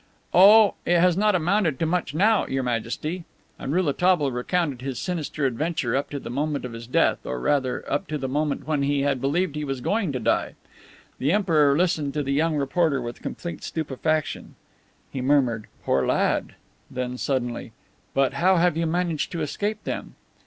"Oh, 0.33 0.73
it 0.83 0.99
has 0.99 1.15
not 1.15 1.35
amounted 1.35 1.77
to 1.77 1.85
much 1.85 2.15
now, 2.15 2.47
Your 2.47 2.63
Majesty." 2.63 3.23
And 3.59 3.71
Rouletabille 3.71 4.31
recounted 4.31 4.81
his 4.81 4.97
sinister 4.97 5.45
adventure, 5.45 5.95
up 5.95 6.09
to 6.09 6.19
the 6.19 6.31
moment 6.31 6.65
of 6.65 6.73
his 6.73 6.87
death, 6.87 7.19
or, 7.23 7.39
rather, 7.39 7.83
up 7.87 8.07
to 8.07 8.17
the 8.17 8.27
moment 8.27 8.65
when 8.67 8.81
he 8.81 9.01
had 9.01 9.21
believed 9.21 9.55
he 9.55 9.63
was 9.63 9.79
going 9.79 10.11
to 10.13 10.19
die. 10.19 10.55
The 11.19 11.31
Emperor 11.31 11.77
listened 11.77 12.15
to 12.15 12.23
the 12.23 12.33
young 12.33 12.55
reporter 12.55 12.99
with 12.99 13.21
complete 13.21 13.61
stupefaction. 13.63 14.55
He 15.13 15.21
murmured, 15.21 15.67
"Poor 15.85 16.03
lad!" 16.03 16.55
then, 16.89 17.15
suddenly: 17.19 17.71
"But 18.15 18.33
how 18.33 18.55
have 18.57 18.75
you 18.75 18.87
managed 18.87 19.31
to 19.33 19.41
escape 19.43 19.83
them?" 19.83 20.15